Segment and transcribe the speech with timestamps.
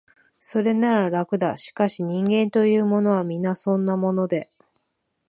[0.39, 4.49] それなら、楽だ、しかし、人間というものは、皆そんなもので、